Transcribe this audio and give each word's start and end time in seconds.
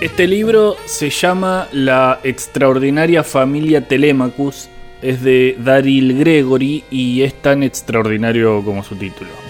Este 0.00 0.26
libro 0.26 0.76
se 0.86 1.10
llama 1.10 1.68
La 1.72 2.20
extraordinaria 2.24 3.22
familia 3.22 3.86
Telemachus, 3.86 4.68
es 5.02 5.22
de 5.22 5.56
Daryl 5.58 6.18
Gregory 6.18 6.84
y 6.90 7.20
es 7.20 7.34
tan 7.34 7.62
extraordinario 7.62 8.64
como 8.64 8.82
su 8.82 8.96
título. 8.96 9.49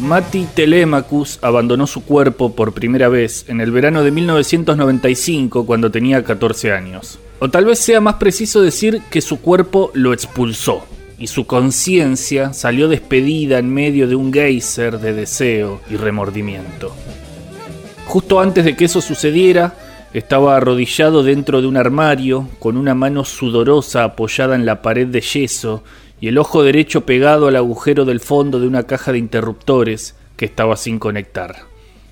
Mati 0.00 0.46
Telemachus 0.54 1.38
abandonó 1.40 1.86
su 1.86 2.04
cuerpo 2.04 2.54
por 2.54 2.72
primera 2.72 3.08
vez 3.08 3.46
en 3.48 3.62
el 3.62 3.70
verano 3.70 4.02
de 4.02 4.10
1995 4.10 5.64
cuando 5.64 5.90
tenía 5.90 6.22
14 6.22 6.72
años. 6.72 7.18
O 7.38 7.48
tal 7.48 7.64
vez 7.64 7.78
sea 7.78 8.00
más 8.00 8.16
preciso 8.16 8.60
decir 8.60 9.00
que 9.10 9.22
su 9.22 9.40
cuerpo 9.40 9.90
lo 9.94 10.12
expulsó 10.12 10.84
y 11.18 11.28
su 11.28 11.46
conciencia 11.46 12.52
salió 12.52 12.88
despedida 12.88 13.58
en 13.58 13.72
medio 13.72 14.06
de 14.06 14.16
un 14.16 14.32
geyser 14.32 14.98
de 14.98 15.14
deseo 15.14 15.80
y 15.90 15.96
remordimiento. 15.96 16.94
Justo 18.04 18.40
antes 18.40 18.66
de 18.66 18.76
que 18.76 18.84
eso 18.84 19.00
sucediera, 19.00 19.74
estaba 20.12 20.56
arrodillado 20.56 21.22
dentro 21.22 21.60
de 21.60 21.68
un 21.68 21.76
armario, 21.76 22.48
con 22.58 22.76
una 22.76 22.94
mano 22.94 23.24
sudorosa 23.24 24.04
apoyada 24.04 24.54
en 24.54 24.66
la 24.66 24.82
pared 24.82 25.06
de 25.06 25.20
yeso 25.20 25.82
y 26.20 26.28
el 26.28 26.38
ojo 26.38 26.62
derecho 26.62 27.06
pegado 27.06 27.48
al 27.48 27.56
agujero 27.56 28.04
del 28.04 28.20
fondo 28.20 28.60
de 28.60 28.66
una 28.66 28.84
caja 28.84 29.12
de 29.12 29.18
interruptores 29.18 30.14
que 30.36 30.44
estaba 30.44 30.76
sin 30.76 30.98
conectar. 30.98 31.56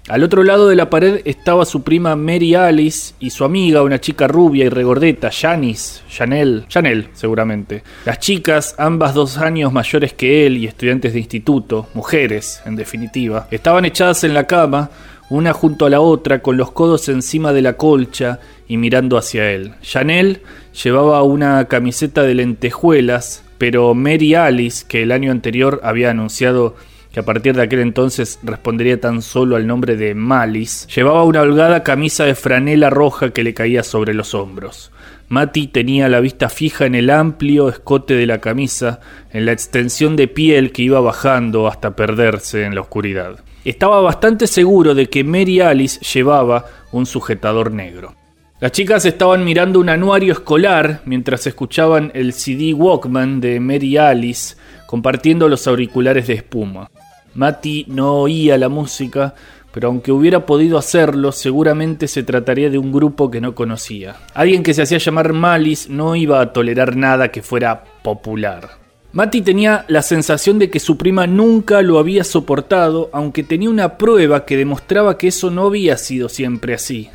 Al 0.07 0.23
otro 0.23 0.43
lado 0.43 0.69
de 0.69 0.77
la 0.77 0.91
pared 0.91 1.23
estaba 1.25 1.65
su 1.65 1.83
prima 1.83 2.15
Mary 2.15 2.55
Alice 2.55 3.15
y 3.21 3.31
su 3.31 3.43
amiga, 3.43 3.83
una 3.83 4.03
chica 4.03 4.29
rubia 4.29 4.67
y 4.67 4.69
regordeta, 4.69 5.31
Janice, 5.31 6.03
Janelle, 6.11 6.67
Janelle 6.69 7.09
seguramente. 7.15 7.83
Las 8.05 8.19
chicas, 8.19 8.75
ambas 8.77 9.15
dos 9.15 9.39
años 9.39 9.73
mayores 9.73 10.13
que 10.13 10.45
él 10.47 10.59
y 10.59 10.67
estudiantes 10.67 11.15
de 11.15 11.21
instituto, 11.21 11.89
mujeres, 11.95 12.61
en 12.67 12.77
definitiva, 12.77 13.49
estaban 13.51 13.87
echadas 13.87 14.25
en 14.25 14.35
la 14.35 14.47
cama, 14.47 14.91
una 15.31 15.55
junto 15.55 15.87
a 15.87 15.91
la 15.91 16.01
otra, 16.01 16.43
con 16.43 16.59
los 16.59 16.71
codos 16.73 17.09
encima 17.09 17.55
de 17.55 17.63
la 17.63 17.79
colcha 17.79 18.41
y 18.69 18.77
mirando 18.77 19.17
hacia 19.17 19.53
él. 19.53 19.73
Janelle 19.83 20.43
llevaba 20.83 21.23
una 21.23 21.65
camiseta 21.65 22.25
de 22.25 22.35
lentejuelas, 22.35 23.43
pero 23.65 23.95
Mary 23.95 24.35
Alice, 24.35 24.85
que 24.87 25.05
el 25.05 25.11
año 25.11 25.33
anterior 25.33 25.81
había 25.83 26.11
anunciado 26.11 26.77
que 27.11 27.21
a 27.21 27.23
partir 27.23 27.57
de 27.57 27.63
aquel 27.63 27.79
entonces 27.79 28.39
respondería 28.43 29.01
tan 29.01 29.23
solo 29.23 29.57
al 29.57 29.67
nombre 29.67 29.97
de 29.97 30.15
Malis, 30.15 30.87
llevaba 30.95 31.25
una 31.25 31.41
holgada 31.41 31.83
camisa 31.83 32.27
de 32.27 32.35
franela 32.35 32.91
roja 32.91 33.31
que 33.31 33.43
le 33.43 33.55
caía 33.55 33.83
sobre 33.83 34.13
los 34.13 34.35
hombros. 34.35 34.93
Mati 35.31 35.67
tenía 35.67 36.11
la 36.11 36.21
vista 36.21 36.51
fija 36.51 36.85
en 36.85 36.95
el 36.95 37.09
amplio 37.09 37.71
escote 37.71 38.13
de 38.13 38.27
la 38.27 38.43
camisa, 38.43 39.01
en 39.33 39.47
la 39.47 39.53
extensión 39.53 40.15
de 40.15 40.29
piel 40.29 40.71
que 40.71 40.83
iba 40.83 41.01
bajando 41.01 41.67
hasta 41.67 41.97
perderse 41.97 42.65
en 42.65 42.75
la 42.75 42.83
oscuridad. 42.83 43.39
Estaba 43.65 44.03
bastante 44.03 44.47
seguro 44.47 44.95
de 44.95 45.09
que 45.09 45.25
Mary 45.25 45.63
Alice 45.63 46.05
llevaba 46.05 46.67
un 46.93 47.07
sujetador 47.07 47.73
negro. 47.73 48.15
Las 48.61 48.71
chicas 48.71 49.05
estaban 49.05 49.45
mirando 49.45 49.81
un 49.81 49.89
anuario 49.89 50.33
escolar 50.33 51.03
mientras 51.07 51.45
escuchaban 51.47 52.13
el 52.15 52.33
CD 52.33 52.73
Walkman 52.73 53.41
de 53.41 53.59
Mary 53.59 53.97
Alice 53.97 54.55
compartiendo 54.87 55.49
los 55.49 55.67
auriculares 55.67 56.29
de 56.29 56.35
espuma. 56.35 56.89
Mati 57.35 57.85
no 57.89 58.15
oía 58.15 58.57
la 58.57 58.69
música, 58.69 59.35
pero 59.73 59.89
aunque 59.89 60.13
hubiera 60.13 60.47
podido 60.47 60.79
hacerlo, 60.79 61.33
seguramente 61.33 62.07
se 62.07 62.23
trataría 62.23 62.71
de 62.71 62.79
un 62.79 62.93
grupo 62.93 63.29
que 63.29 63.41
no 63.41 63.57
conocía. 63.57 64.15
Alguien 64.35 64.63
que 64.63 64.73
se 64.73 64.83
hacía 64.83 64.99
llamar 64.99 65.33
Malis 65.33 65.91
no 65.91 66.15
iba 66.15 66.41
a 66.41 66.53
tolerar 66.53 66.95
nada 66.95 67.33
que 67.33 67.43
fuera 67.43 67.83
popular. 68.05 68.71
Mati 69.13 69.43
tenía 69.43 69.85
la 69.89 70.03
sensación 70.03 70.61
de 70.61 70.71
que 70.71 70.79
su 70.79 70.97
prima 70.97 71.27
nunca 71.27 71.83
lo 71.83 71.99
había 71.99 72.23
soportado, 72.23 73.11
aunque 73.13 73.43
tenía 73.43 73.69
una 73.69 73.99
prueba 73.99 74.45
que 74.45 74.57
demostraba 74.57 75.19
que 75.19 75.27
eso 75.29 75.51
no 75.51 75.67
había 75.67 75.97
sido 75.97 76.29
siempre 76.29 76.75
así. 76.75 77.11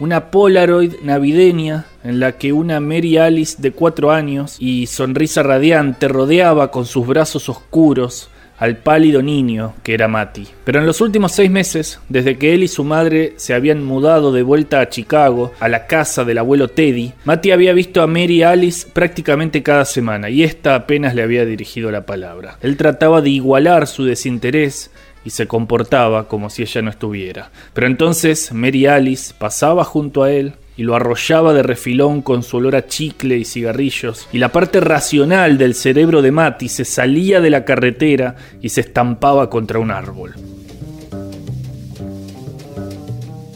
Una 0.00 0.30
Polaroid 0.30 0.94
navideña 1.02 1.84
en 2.02 2.20
la 2.20 2.32
que 2.32 2.54
una 2.54 2.80
Mary 2.80 3.18
Alice 3.18 3.56
de 3.60 3.72
cuatro 3.72 4.10
años 4.10 4.56
y 4.58 4.86
sonrisa 4.86 5.42
radiante 5.42 6.08
rodeaba 6.08 6.70
con 6.70 6.86
sus 6.86 7.06
brazos 7.06 7.50
oscuros 7.50 8.30
al 8.56 8.78
pálido 8.78 9.22
niño 9.22 9.74
que 9.82 9.92
era 9.92 10.08
Mati. 10.08 10.46
Pero 10.64 10.80
en 10.80 10.86
los 10.86 11.02
últimos 11.02 11.32
seis 11.32 11.50
meses, 11.50 12.00
desde 12.08 12.38
que 12.38 12.54
él 12.54 12.62
y 12.62 12.68
su 12.68 12.82
madre 12.82 13.34
se 13.36 13.52
habían 13.52 13.84
mudado 13.84 14.32
de 14.32 14.42
vuelta 14.42 14.80
a 14.80 14.88
Chicago, 14.88 15.52
a 15.60 15.68
la 15.68 15.86
casa 15.86 16.24
del 16.24 16.38
abuelo 16.38 16.68
Teddy, 16.68 17.12
Mati 17.24 17.50
había 17.50 17.74
visto 17.74 18.00
a 18.00 18.06
Mary 18.06 18.42
Alice 18.42 18.86
prácticamente 18.90 19.62
cada 19.62 19.84
semana 19.84 20.30
y 20.30 20.44
ésta 20.44 20.74
apenas 20.74 21.14
le 21.14 21.22
había 21.22 21.44
dirigido 21.44 21.90
la 21.90 22.06
palabra. 22.06 22.58
Él 22.62 22.78
trataba 22.78 23.20
de 23.20 23.30
igualar 23.30 23.86
su 23.86 24.04
desinterés 24.04 24.90
y 25.24 25.30
se 25.30 25.46
comportaba 25.46 26.28
como 26.28 26.50
si 26.50 26.62
ella 26.62 26.82
no 26.82 26.90
estuviera. 26.90 27.50
Pero 27.74 27.86
entonces 27.86 28.52
Mary 28.52 28.86
Alice 28.86 29.34
pasaba 29.36 29.84
junto 29.84 30.22
a 30.22 30.32
él, 30.32 30.54
y 30.76 30.82
lo 30.82 30.94
arrollaba 30.94 31.52
de 31.52 31.62
refilón 31.62 32.22
con 32.22 32.42
su 32.42 32.56
olor 32.56 32.74
a 32.74 32.86
chicle 32.86 33.36
y 33.36 33.44
cigarrillos, 33.44 34.26
y 34.32 34.38
la 34.38 34.50
parte 34.50 34.80
racional 34.80 35.58
del 35.58 35.74
cerebro 35.74 36.22
de 36.22 36.32
Mati 36.32 36.70
se 36.70 36.86
salía 36.86 37.42
de 37.42 37.50
la 37.50 37.66
carretera 37.66 38.36
y 38.62 38.70
se 38.70 38.80
estampaba 38.80 39.50
contra 39.50 39.78
un 39.78 39.90
árbol. 39.90 40.34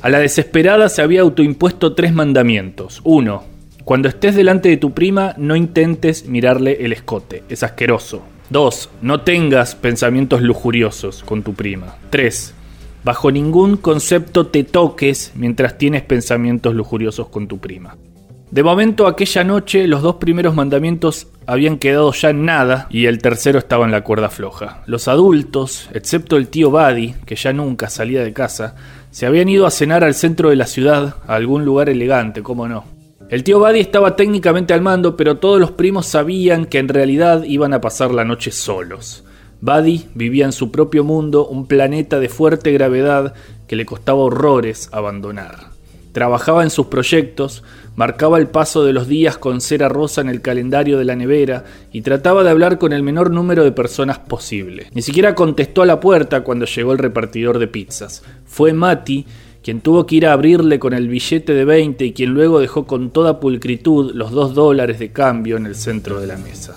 A 0.02 0.10
la 0.10 0.18
desesperada 0.18 0.90
se 0.90 1.00
había 1.00 1.22
autoimpuesto 1.22 1.94
tres 1.94 2.12
mandamientos. 2.12 3.00
Uno, 3.04 3.44
cuando 3.84 4.08
estés 4.08 4.34
delante 4.34 4.68
de 4.68 4.76
tu 4.76 4.92
prima 4.92 5.34
no 5.38 5.56
intentes 5.56 6.26
mirarle 6.26 6.84
el 6.84 6.92
escote, 6.92 7.42
es 7.48 7.62
asqueroso. 7.62 8.33
Dos, 8.50 8.90
no 9.02 9.22
tengas 9.22 9.74
pensamientos 9.74 10.42
lujuriosos 10.42 11.22
con 11.24 11.42
tu 11.42 11.54
prima. 11.54 11.96
Tres, 12.10 12.54
Bajo 13.04 13.30
ningún 13.30 13.76
concepto 13.76 14.46
te 14.46 14.64
toques 14.64 15.32
mientras 15.34 15.76
tienes 15.76 16.02
pensamientos 16.02 16.74
lujuriosos 16.74 17.28
con 17.28 17.46
tu 17.46 17.58
prima. 17.58 17.98
De 18.50 18.62
momento 18.62 19.06
aquella 19.06 19.44
noche 19.44 19.86
los 19.86 20.00
dos 20.00 20.14
primeros 20.14 20.54
mandamientos 20.54 21.26
habían 21.46 21.76
quedado 21.76 22.10
ya 22.12 22.30
en 22.30 22.46
nada 22.46 22.86
y 22.88 23.04
el 23.04 23.18
tercero 23.18 23.58
estaba 23.58 23.84
en 23.84 23.90
la 23.90 24.04
cuerda 24.04 24.30
floja. 24.30 24.82
Los 24.86 25.06
adultos, 25.06 25.90
excepto 25.92 26.38
el 26.38 26.48
tío 26.48 26.70
Buddy, 26.70 27.14
que 27.26 27.36
ya 27.36 27.52
nunca 27.52 27.90
salía 27.90 28.24
de 28.24 28.32
casa, 28.32 28.74
se 29.10 29.26
habían 29.26 29.50
ido 29.50 29.66
a 29.66 29.70
cenar 29.70 30.02
al 30.02 30.14
centro 30.14 30.48
de 30.48 30.56
la 30.56 30.66
ciudad, 30.66 31.16
a 31.26 31.34
algún 31.34 31.66
lugar 31.66 31.90
elegante, 31.90 32.42
cómo 32.42 32.68
no. 32.68 32.93
El 33.30 33.42
tío 33.42 33.58
Buddy 33.58 33.80
estaba 33.80 34.16
técnicamente 34.16 34.74
al 34.74 34.82
mando, 34.82 35.16
pero 35.16 35.38
todos 35.38 35.58
los 35.58 35.70
primos 35.70 36.06
sabían 36.06 36.66
que 36.66 36.78
en 36.78 36.88
realidad 36.88 37.42
iban 37.44 37.72
a 37.72 37.80
pasar 37.80 38.12
la 38.12 38.24
noche 38.24 38.50
solos. 38.50 39.24
Buddy 39.62 40.08
vivía 40.14 40.44
en 40.44 40.52
su 40.52 40.70
propio 40.70 41.04
mundo, 41.04 41.46
un 41.46 41.66
planeta 41.66 42.20
de 42.20 42.28
fuerte 42.28 42.70
gravedad 42.72 43.32
que 43.66 43.76
le 43.76 43.86
costaba 43.86 44.18
horrores 44.18 44.90
abandonar. 44.92 45.74
Trabajaba 46.12 46.62
en 46.62 46.70
sus 46.70 46.86
proyectos, 46.86 47.64
marcaba 47.96 48.38
el 48.38 48.46
paso 48.46 48.84
de 48.84 48.92
los 48.92 49.08
días 49.08 49.38
con 49.38 49.60
cera 49.62 49.88
rosa 49.88 50.20
en 50.20 50.28
el 50.28 50.42
calendario 50.42 50.98
de 50.98 51.04
la 51.04 51.16
nevera 51.16 51.64
y 51.92 52.02
trataba 52.02 52.44
de 52.44 52.50
hablar 52.50 52.78
con 52.78 52.92
el 52.92 53.02
menor 53.02 53.30
número 53.30 53.64
de 53.64 53.72
personas 53.72 54.18
posible. 54.18 54.90
Ni 54.92 55.02
siquiera 55.02 55.34
contestó 55.34 55.82
a 55.82 55.86
la 55.86 55.98
puerta 55.98 56.42
cuando 56.42 56.66
llegó 56.66 56.92
el 56.92 56.98
repartidor 56.98 57.58
de 57.58 57.68
pizzas. 57.68 58.22
Fue 58.44 58.74
Mati 58.74 59.26
quien 59.64 59.80
tuvo 59.80 60.04
que 60.06 60.16
ir 60.16 60.26
a 60.26 60.34
abrirle 60.34 60.78
con 60.78 60.92
el 60.92 61.08
billete 61.08 61.54
de 61.54 61.64
20 61.64 62.04
y 62.04 62.12
quien 62.12 62.34
luego 62.34 62.60
dejó 62.60 62.86
con 62.86 63.10
toda 63.10 63.40
pulcritud 63.40 64.12
los 64.14 64.30
dos 64.30 64.54
dólares 64.54 64.98
de 64.98 65.10
cambio 65.10 65.56
en 65.56 65.64
el 65.64 65.74
centro 65.74 66.20
de 66.20 66.26
la 66.26 66.36
mesa 66.36 66.74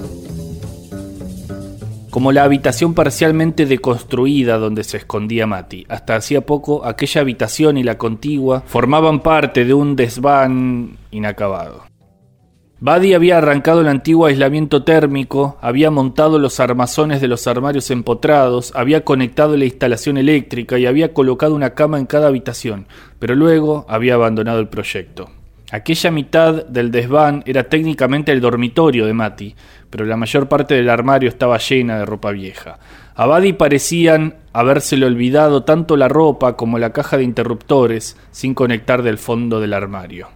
como 2.18 2.32
la 2.32 2.46
habitación 2.46 2.96
parcialmente 2.96 3.68
deconstruida 3.68 4.58
donde 4.58 4.84
se 4.84 4.98
escondía 4.98 5.46
Mati. 5.46 5.86
Hasta 5.88 6.16
hacía 6.16 6.42
poco 6.42 6.84
aquella 6.84 7.22
habitación 7.22 7.78
y 7.78 7.84
la 7.84 8.00
contigua 8.00 8.64
formaban 8.66 9.20
parte 9.20 9.66
de 9.66 9.76
un 9.76 9.96
desván 9.96 10.98
inacabado. 11.12 11.84
Buddy 12.80 13.16
había 13.16 13.40
arrancado 13.40 13.82
el 13.82 13.88
antiguo 13.88 14.28
aislamiento 14.28 14.84
térmico, 14.84 15.58
había 15.62 15.90
montado 15.90 16.38
los 16.38 16.60
armazones 16.60 17.22
de 17.22 17.28
los 17.28 17.48
armarios 17.48 17.90
empotrados, 17.90 18.72
había 18.76 19.04
conectado 19.04 19.58
la 19.58 19.66
instalación 19.66 20.16
eléctrica 20.16 20.78
y 20.78 20.86
había 20.86 21.12
colocado 21.12 21.56
una 21.56 21.72
cama 21.72 21.98
en 21.98 22.06
cada 22.06 22.28
habitación, 22.28 22.86
pero 23.18 23.34
luego 23.34 23.88
había 23.90 24.14
abandonado 24.14 24.60
el 24.60 24.68
proyecto. 24.68 25.32
Aquella 25.72 26.12
mitad 26.12 26.68
del 26.68 26.92
desván 26.92 27.42
era 27.48 27.64
técnicamente 27.64 28.32
el 28.32 28.42
dormitorio 28.42 29.08
de 29.08 29.14
Mati, 29.14 29.56
pero 29.90 30.06
la 30.06 30.16
mayor 30.16 30.48
parte 30.48 30.76
del 30.76 30.92
armario 30.92 31.30
estaba 31.30 31.58
llena 31.58 31.98
de 31.98 32.06
ropa 32.06 32.30
vieja. 32.30 32.78
A 33.16 33.26
Buddy 33.26 33.54
parecían 33.54 34.36
habérsele 34.54 35.08
olvidado 35.08 35.64
tanto 35.64 35.98
la 35.98 36.10
ropa 36.10 36.56
como 36.56 36.78
la 36.78 36.94
caja 36.94 37.18
de 37.18 37.24
interruptores 37.24 38.18
sin 38.30 38.54
conectar 38.54 39.02
del 39.02 39.18
fondo 39.18 39.60
del 39.60 39.74
armario. 39.74 40.28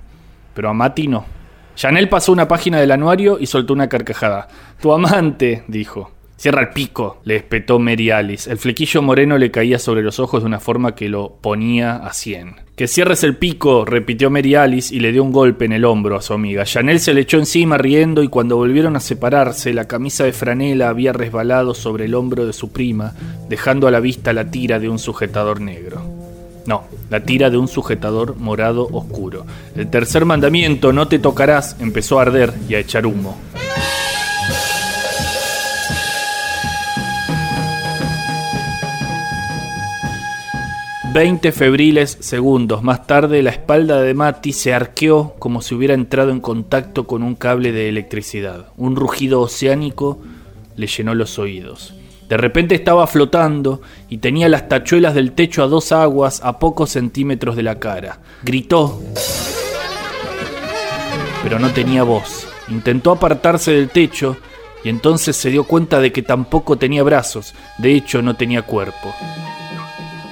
Pero 0.56 0.70
a 0.70 0.74
Mati 0.74 1.08
no. 1.08 1.41
Janel 1.82 2.10
pasó 2.10 2.32
una 2.32 2.48
página 2.48 2.80
del 2.80 2.92
anuario 2.92 3.40
y 3.40 3.48
soltó 3.48 3.74
una 3.74 3.90
carcajada. 3.90 4.48
Tu 4.80 4.94
amante, 4.94 5.64
dijo. 5.68 6.12
Cierra 6.38 6.62
el 6.62 6.70
pico, 6.70 7.22
le 7.24 7.38
espetó 7.38 7.80
Mary 7.80 8.12
Alice. 8.12 8.52
El 8.52 8.60
flequillo 8.60 9.02
moreno 9.02 9.40
le 9.40 9.50
caía 9.50 9.80
sobre 9.80 10.04
los 10.04 10.20
ojos 10.20 10.44
de 10.44 10.48
una 10.48 10.60
forma 10.60 10.94
que 10.94 11.10
lo 11.10 11.38
ponía 11.42 11.96
a 11.96 12.14
cien. 12.14 12.54
Que 12.76 12.88
cierres 12.88 13.24
el 13.24 13.36
pico, 13.36 13.84
repitió 13.84 14.30
Mary 14.30 14.54
Alice 14.54 14.94
y 14.94 15.00
le 15.00 15.12
dio 15.12 15.24
un 15.24 15.32
golpe 15.32 15.66
en 15.66 15.72
el 15.72 15.86
hombro 15.86 16.18
a 16.18 16.22
su 16.22 16.34
amiga. 16.34 16.66
Chanel 16.66 17.00
se 17.00 17.16
le 17.16 17.22
echó 17.22 17.40
encima 17.40 17.80
riendo 17.80 18.22
y 18.22 18.28
cuando 18.28 18.58
volvieron 18.58 18.96
a 18.96 19.00
separarse, 19.00 19.74
la 19.74 19.88
camisa 19.88 20.24
de 20.24 20.34
franela 20.34 20.88
había 20.88 21.14
resbalado 21.14 21.74
sobre 21.74 22.06
el 22.06 22.14
hombro 22.14 22.46
de 22.46 22.54
su 22.54 22.72
prima, 22.72 23.16
dejando 23.50 23.88
a 23.88 23.92
la 23.92 24.00
vista 24.00 24.34
la 24.34 24.52
tira 24.52 24.78
de 24.78 24.88
un 24.88 25.00
sujetador 25.00 25.62
negro. 25.62 26.21
No, 26.66 26.84
la 27.10 27.22
tira 27.22 27.50
de 27.50 27.58
un 27.58 27.68
sujetador 27.68 28.36
morado 28.38 28.88
oscuro. 28.92 29.46
El 29.76 29.90
tercer 29.90 30.26
mandamiento, 30.26 30.94
no 30.94 31.08
te 31.08 31.20
tocarás, 31.20 31.76
empezó 31.80 32.20
a 32.20 32.24
arder 32.24 32.54
y 32.70 32.76
a 32.76 32.80
echar 32.80 33.06
humo. 33.06 33.38
20 41.14 41.52
febriles 41.52 42.18
segundos 42.22 42.84
más 42.84 43.06
tarde, 43.06 43.44
la 43.44 43.50
espalda 43.50 44.02
de 44.02 44.14
Mati 44.14 44.54
se 44.54 44.74
arqueó 44.74 45.36
como 45.40 45.62
si 45.62 45.76
hubiera 45.76 45.94
entrado 45.94 46.32
en 46.32 46.40
contacto 46.40 47.06
con 47.06 47.22
un 47.22 47.36
cable 47.36 47.74
de 47.74 47.90
electricidad. 47.90 48.68
Un 48.78 48.96
rugido 48.96 49.42
oceánico 49.42 50.22
le 50.78 50.88
llenó 50.88 51.14
los 51.14 51.38
oídos. 51.38 51.96
De 52.32 52.38
repente 52.38 52.76
estaba 52.76 53.08
flotando 53.08 53.82
y 54.08 54.20
tenía 54.20 54.48
las 54.48 54.70
tachuelas 54.70 55.14
del 55.14 55.34
techo 55.34 55.64
a 55.64 55.68
dos 55.68 55.92
aguas 55.92 56.40
a 56.46 56.60
pocos 56.60 56.92
centímetros 56.92 57.58
de 57.58 57.64
la 57.64 57.78
cara. 57.78 58.20
Gritó, 58.42 59.02
pero 61.44 61.60
no 61.60 61.72
tenía 61.72 62.04
voz. 62.04 62.48
Intentó 62.70 63.12
apartarse 63.12 63.74
del 63.74 63.90
techo 63.90 64.38
y 64.82 64.88
entonces 64.88 65.36
se 65.36 65.50
dio 65.50 65.66
cuenta 65.66 66.00
de 66.00 66.14
que 66.14 66.22
tampoco 66.22 66.78
tenía 66.78 67.04
brazos, 67.04 67.54
de 67.80 67.96
hecho 67.96 68.22
no 68.22 68.38
tenía 68.38 68.62
cuerpo. 68.62 69.14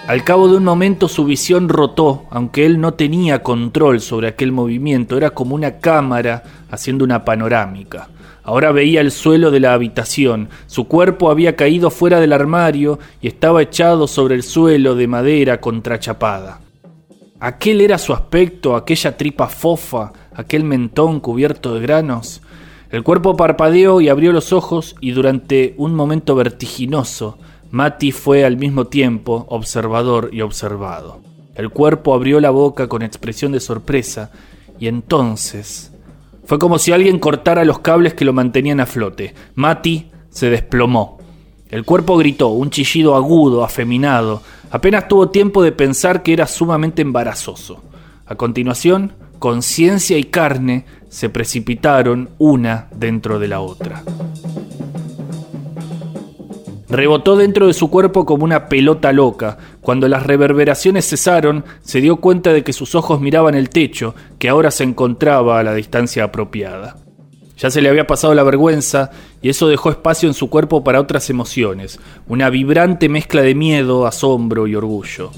Al 0.08 0.24
cabo 0.24 0.48
de 0.48 0.56
un 0.56 0.64
momento 0.64 1.10
su 1.10 1.26
visión 1.26 1.68
rotó, 1.68 2.28
aunque 2.32 2.66
él 2.66 2.80
no 2.80 2.94
tenía 2.94 3.44
control 3.44 4.00
sobre 4.00 4.30
aquel 4.30 4.54
movimiento, 4.54 5.18
era 5.18 5.32
como 5.32 5.54
una 5.54 5.80
cámara 5.80 6.44
haciendo 6.72 7.04
una 7.04 7.26
panorámica. 7.26 8.08
Ahora 8.44 8.72
veía 8.72 9.02
el 9.02 9.12
suelo 9.12 9.52
de 9.52 9.60
la 9.60 9.74
habitación, 9.74 10.50
su 10.68 10.88
cuerpo 10.88 11.30
había 11.30 11.56
caído 11.56 11.92
fuera 11.92 12.20
del 12.20 12.34
armario 12.34 13.00
y 13.22 13.28
estaba 13.28 13.62
echado 13.62 14.08
sobre 14.08 14.36
el 14.36 14.44
suelo 14.44 14.96
de 14.96 15.08
madera 15.08 15.60
contrachapada. 15.60 16.62
Aquel 17.40 17.82
era 17.82 17.98
su 17.98 18.14
aspecto, 18.14 18.76
aquella 18.76 19.16
tripa 19.16 19.48
fofa, 19.48 20.12
aquel 20.34 20.64
mentón 20.64 21.20
cubierto 21.20 21.74
de 21.74 21.82
granos. 21.82 22.42
El 22.92 23.04
cuerpo 23.04 23.38
parpadeó 23.38 24.02
y 24.02 24.10
abrió 24.10 24.32
los 24.32 24.52
ojos 24.52 24.96
y 25.00 25.12
durante 25.12 25.76
un 25.78 25.94
momento 25.96 26.36
vertiginoso 26.36 27.38
Mati 27.72 28.12
fue 28.12 28.46
al 28.46 28.58
mismo 28.58 28.88
tiempo 28.88 29.46
observador 29.50 30.32
y 30.34 30.42
observado. 30.42 31.22
El 31.54 31.70
cuerpo 31.70 32.16
abrió 32.16 32.40
la 32.40 32.50
boca 32.50 32.88
con 32.88 33.04
expresión 33.04 33.52
de 33.52 33.60
sorpresa 33.60 34.32
y 34.80 34.88
entonces 34.88 35.92
fue 36.50 36.58
como 36.58 36.80
si 36.80 36.92
alguien 36.92 37.20
cortara 37.20 37.64
los 37.64 37.78
cables 37.78 38.16
que 38.16 38.26
lo 38.26 38.34
mantenían 38.34 38.80
a 38.80 38.88
flote. 38.88 39.36
Mati 39.54 40.10
se 40.32 40.50
desplomó. 40.50 41.20
El 41.70 41.86
cuerpo 41.86 42.18
gritó, 42.18 42.48
un 42.48 42.72
chillido 42.72 43.16
agudo, 43.16 43.64
afeminado. 43.64 44.42
Apenas 44.72 45.08
tuvo 45.08 45.30
tiempo 45.30 45.62
de 45.62 45.74
pensar 45.74 46.24
que 46.24 46.34
era 46.34 46.48
sumamente 46.48 47.04
embarazoso. 47.04 47.84
A 48.26 48.34
continuación, 48.34 49.14
conciencia 49.38 50.18
y 50.18 50.24
carne 50.24 50.86
se 51.10 51.30
precipitaron 51.30 52.32
una 52.40 52.88
dentro 52.96 53.38
de 53.38 53.48
la 53.48 53.60
otra. 53.60 54.02
Rebotó 56.90 57.36
dentro 57.36 57.68
de 57.68 57.74
su 57.74 57.90
cuerpo 57.92 58.26
como 58.26 58.44
una 58.44 58.68
pelota 58.68 59.14
loca. 59.14 59.58
Cuando 59.80 60.08
las 60.08 60.26
reverberaciones 60.26 61.08
cesaron, 61.08 61.64
se 61.82 62.02
dio 62.02 62.16
cuenta 62.18 62.52
de 62.52 62.64
que 62.64 62.74
sus 62.74 62.96
ojos 62.96 63.22
miraban 63.22 63.54
el 63.54 63.70
techo, 63.70 64.16
que 64.40 64.50
ahora 64.50 64.72
se 64.72 64.84
encontraba 64.84 65.60
a 65.60 65.64
la 65.64 65.76
distancia 65.76 66.24
apropiada. 66.24 66.98
Ya 67.60 67.70
se 67.70 67.82
le 67.82 67.90
había 67.90 68.08
pasado 68.08 68.34
la 68.34 68.44
vergüenza 68.44 69.12
y 69.42 69.50
eso 69.50 69.68
dejó 69.68 69.92
espacio 69.92 70.28
en 70.28 70.34
su 70.34 70.50
cuerpo 70.50 70.84
para 70.84 71.00
otras 71.00 71.30
emociones, 71.30 72.00
una 72.28 72.50
vibrante 72.50 73.10
mezcla 73.10 73.42
de 73.42 73.54
miedo, 73.54 74.08
asombro 74.08 74.66
y 74.66 74.76
orgullo. 74.76 75.32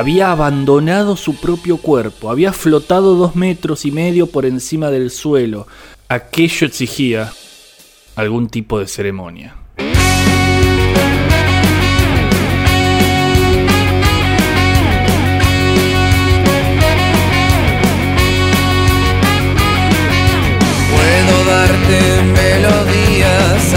Había 0.00 0.32
abandonado 0.32 1.14
su 1.14 1.34
propio 1.34 1.76
cuerpo, 1.76 2.30
había 2.30 2.54
flotado 2.54 3.16
dos 3.16 3.36
metros 3.36 3.84
y 3.84 3.90
medio 3.90 4.28
por 4.28 4.46
encima 4.46 4.90
del 4.90 5.10
suelo. 5.10 5.66
Aquello 6.08 6.66
exigía 6.66 7.30
algún 8.16 8.48
tipo 8.48 8.78
de 8.78 8.86
ceremonia. 8.86 9.56
Puedo 20.96 21.44
darte 21.44 22.22
melodías, 22.22 23.74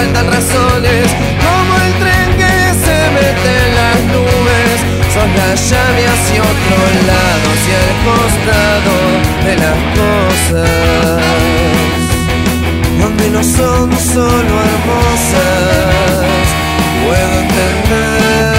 faltan 0.00 0.26
razones, 0.32 1.06
como 1.44 1.72
el 1.84 1.92
tren 2.00 2.28
que 2.40 2.54
se 2.84 2.98
mete 3.16 3.50
en 3.64 3.70
las 3.80 3.98
nubes, 4.12 4.76
son 5.14 5.28
la 5.40 5.50
llave 5.68 6.02
hacia 6.12 6.40
otro 6.52 6.78
lado, 7.10 7.44
hacia 7.54 7.76
el 7.86 7.92
costado 8.08 8.94
de 9.46 9.54
las 9.64 9.78
cosas 10.00 11.20
donde 12.98 13.26
no 13.30 13.42
son 13.42 13.86
solo 14.14 14.52
hermosas. 14.68 16.44
Puedo 17.04 17.34
entender 17.40 18.49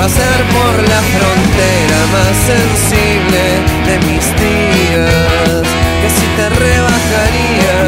pasar 0.00 0.40
por 0.56 0.74
la 0.88 1.00
frontera 1.14 1.98
más 2.14 2.34
sensible 2.52 3.42
de 3.86 3.96
mis 4.08 4.24
días, 4.44 5.62
que 6.00 6.08
si 6.16 6.26
te 6.36 6.46
rebajaría. 6.48 7.78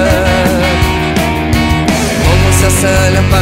Como 2.27 2.45
esas 2.55 2.77
alas 2.85 3.25
para 3.31 3.42